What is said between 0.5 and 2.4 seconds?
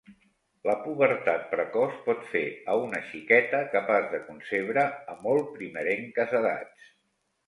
La pubertat precoç pot